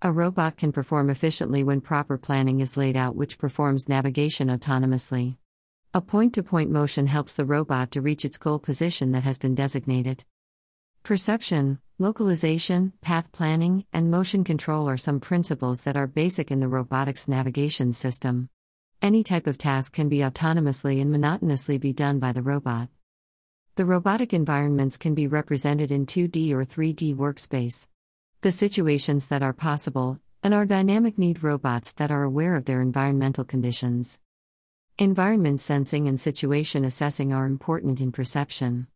A 0.00 0.12
robot 0.12 0.56
can 0.56 0.70
perform 0.70 1.10
efficiently 1.10 1.64
when 1.64 1.80
proper 1.80 2.16
planning 2.16 2.60
is 2.60 2.76
laid 2.76 2.96
out, 2.96 3.16
which 3.16 3.36
performs 3.36 3.88
navigation 3.88 4.46
autonomously. 4.46 5.38
A 5.92 6.00
point 6.00 6.34
to 6.34 6.44
point 6.44 6.70
motion 6.70 7.08
helps 7.08 7.34
the 7.34 7.44
robot 7.44 7.90
to 7.90 8.00
reach 8.00 8.24
its 8.24 8.38
goal 8.38 8.60
position 8.60 9.10
that 9.10 9.24
has 9.24 9.40
been 9.40 9.56
designated. 9.56 10.24
Perception, 11.02 11.80
localization, 11.98 12.92
path 13.00 13.32
planning, 13.32 13.86
and 13.92 14.08
motion 14.08 14.44
control 14.44 14.88
are 14.88 14.96
some 14.96 15.18
principles 15.18 15.80
that 15.80 15.96
are 15.96 16.06
basic 16.06 16.52
in 16.52 16.60
the 16.60 16.68
robotics 16.68 17.26
navigation 17.26 17.92
system. 17.92 18.48
Any 19.02 19.24
type 19.24 19.48
of 19.48 19.58
task 19.58 19.94
can 19.94 20.08
be 20.08 20.18
autonomously 20.18 21.00
and 21.00 21.10
monotonously 21.10 21.76
be 21.78 21.92
done 21.92 22.20
by 22.20 22.30
the 22.30 22.42
robot. 22.42 22.88
The 23.74 23.84
robotic 23.84 24.32
environments 24.32 24.96
can 24.96 25.16
be 25.16 25.26
represented 25.26 25.90
in 25.90 26.06
2D 26.06 26.52
or 26.52 26.64
3D 26.64 27.16
workspace. 27.16 27.88
The 28.40 28.52
situations 28.52 29.26
that 29.26 29.42
are 29.42 29.52
possible 29.52 30.20
and 30.44 30.54
are 30.54 30.64
dynamic 30.64 31.18
need 31.18 31.42
robots 31.42 31.92
that 31.94 32.12
are 32.12 32.22
aware 32.22 32.54
of 32.54 32.66
their 32.66 32.80
environmental 32.80 33.44
conditions. 33.44 34.20
Environment 34.96 35.60
sensing 35.60 36.06
and 36.06 36.20
situation 36.20 36.84
assessing 36.84 37.32
are 37.32 37.46
important 37.46 38.00
in 38.00 38.12
perception. 38.12 38.86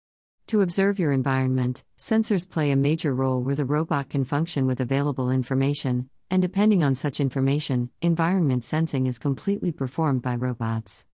To 0.46 0.60
observe 0.60 1.00
your 1.00 1.10
environment, 1.10 1.82
sensors 1.98 2.48
play 2.48 2.70
a 2.70 2.76
major 2.76 3.12
role 3.12 3.42
where 3.42 3.56
the 3.56 3.64
robot 3.64 4.10
can 4.10 4.22
function 4.22 4.64
with 4.64 4.80
available 4.80 5.28
information, 5.28 6.08
and 6.30 6.40
depending 6.40 6.84
on 6.84 6.94
such 6.94 7.18
information, 7.18 7.90
environment 8.00 8.64
sensing 8.64 9.08
is 9.08 9.18
completely 9.18 9.72
performed 9.72 10.22
by 10.22 10.36
robots. 10.36 11.04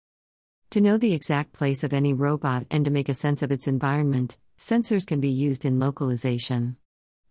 To 0.72 0.82
know 0.82 0.98
the 0.98 1.14
exact 1.14 1.54
place 1.54 1.82
of 1.82 1.94
any 1.94 2.12
robot 2.12 2.66
and 2.70 2.84
to 2.84 2.90
make 2.90 3.08
a 3.08 3.14
sense 3.14 3.40
of 3.40 3.50
its 3.50 3.66
environment, 3.66 4.36
sensors 4.58 5.06
can 5.06 5.18
be 5.18 5.30
used 5.30 5.64
in 5.64 5.78
localization. 5.78 6.76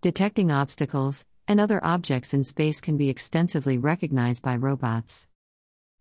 Detecting 0.01 0.51
obstacles 0.51 1.25
and 1.47 1.59
other 1.59 1.83
objects 1.83 2.31
in 2.31 2.43
space 2.43 2.79
can 2.79 2.97
be 2.97 3.09
extensively 3.09 3.79
recognized 3.79 4.43
by 4.43 4.55
robots. 4.55 5.27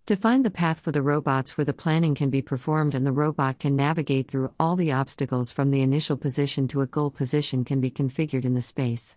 To 0.05 0.17
find 0.17 0.45
the 0.45 0.51
path 0.51 0.81
for 0.81 0.93
the 0.93 1.01
robots 1.01 1.57
where 1.57 1.65
the 1.65 1.73
planning 1.73 2.15
can 2.15 2.29
be 2.29 2.43
performed 2.43 2.95
and 2.95 3.07
the 3.07 3.13
robot 3.13 3.59
can 3.59 3.75
navigate 3.75 4.31
through 4.31 4.53
all 4.61 4.77
the 4.77 4.93
obstacles 4.93 5.51
from 5.51 5.71
the 5.71 5.81
initial 5.81 6.19
position 6.19 6.69
to 6.69 6.83
a 6.83 6.87
goal 6.87 7.11
position 7.11 7.65
can 7.65 7.81
be 7.81 7.91
configured 7.91 8.45
in 8.45 8.53
the 8.53 8.61
space. 8.61 9.17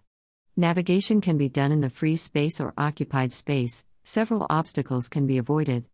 Navigation 0.55 1.19
can 1.19 1.38
be 1.38 1.50
done 1.50 1.73
in 1.73 1.81
the 1.81 1.89
free 1.89 2.16
space 2.16 2.61
or 2.61 2.73
occupied 2.77 3.33
space, 3.33 3.83
several 4.05 4.47
obstacles 4.50 5.09
can 5.09 5.27
be 5.27 5.38
avoided. 5.38 5.89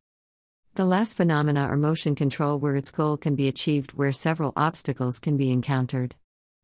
The 0.75 0.85
last 0.85 1.17
phenomena 1.17 1.61
are 1.61 1.75
motion 1.75 2.13
control, 2.13 2.59
where 2.59 2.75
its 2.75 2.91
goal 2.91 3.17
can 3.17 3.35
be 3.35 3.47
achieved 3.47 3.93
where 3.93 4.11
several 4.11 4.53
obstacles 4.55 5.17
can 5.17 5.37
be 5.37 5.51
encountered. 5.51 6.13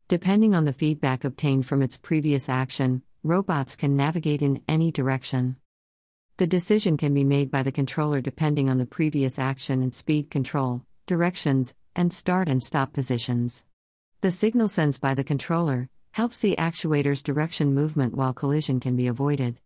Depending 0.08 0.54
on 0.54 0.64
the 0.64 0.72
feedback 0.72 1.24
obtained 1.24 1.66
from 1.66 1.82
its 1.82 1.96
previous 1.96 2.48
action, 2.48 3.02
robots 3.22 3.76
can 3.76 3.96
navigate 3.96 4.42
in 4.42 4.62
any 4.68 4.90
direction. 4.90 5.56
The 6.36 6.46
decision 6.46 6.96
can 6.96 7.14
be 7.14 7.24
made 7.24 7.50
by 7.50 7.62
the 7.62 7.72
controller 7.72 8.20
depending 8.20 8.68
on 8.68 8.78
the 8.78 8.86
previous 8.86 9.38
action 9.38 9.82
and 9.82 9.94
speed 9.94 10.30
control, 10.30 10.82
directions, 11.06 11.74
and 11.94 12.12
start 12.12 12.48
and 12.48 12.62
stop 12.62 12.92
positions. 12.92 13.64
The 14.22 14.30
signal 14.30 14.68
sensed 14.68 15.00
by 15.00 15.14
the 15.14 15.24
controller 15.24 15.88
helps 16.12 16.38
the 16.38 16.58
actuator's 16.58 17.22
direction 17.22 17.74
movement 17.74 18.14
while 18.14 18.32
collision 18.32 18.80
can 18.80 18.96
be 18.96 19.06
avoided. 19.06 19.58